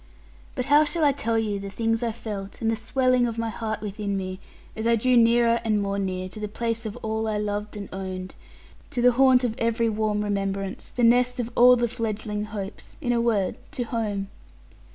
But 0.55 0.65
how 0.65 0.83
shall 0.83 1.05
I 1.05 1.11
tell 1.11 1.37
you 1.37 1.59
the 1.59 1.69
things 1.69 2.01
I 2.01 2.11
felt, 2.11 2.59
and 2.59 2.71
the 2.71 2.75
swelling 2.75 3.27
of 3.27 3.37
my 3.37 3.51
heart 3.51 3.81
within 3.81 4.17
me, 4.17 4.39
as 4.75 4.87
I 4.87 4.95
drew 4.95 5.15
nearer, 5.15 5.61
and 5.63 5.79
more 5.79 5.99
near, 5.99 6.27
to 6.29 6.39
the 6.39 6.47
place 6.47 6.87
of 6.87 6.97
all 7.03 7.27
I 7.27 7.37
loved 7.37 7.77
and 7.77 7.87
owned, 7.93 8.33
to 8.89 9.03
the 9.03 9.11
haunt 9.11 9.43
of 9.43 9.53
every 9.59 9.89
warm 9.89 10.23
remembrance, 10.23 10.89
the 10.89 11.03
nest 11.03 11.39
of 11.39 11.51
all 11.55 11.75
the 11.75 11.87
fledgling 11.87 12.45
hopes 12.45 12.95
in 12.99 13.13
a 13.13 13.21
word, 13.21 13.57
to 13.73 13.83
home? 13.83 14.29